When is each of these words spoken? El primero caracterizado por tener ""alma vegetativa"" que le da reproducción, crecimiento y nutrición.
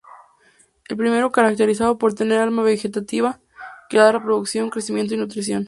El 0.89 0.97
primero 0.97 1.31
caracterizado 1.31 1.99
por 1.99 2.15
tener 2.15 2.39
""alma 2.39 2.63
vegetativa"" 2.63 3.39
que 3.87 3.97
le 3.97 4.01
da 4.03 4.11
reproducción, 4.13 4.71
crecimiento 4.71 5.13
y 5.13 5.17
nutrición. 5.17 5.59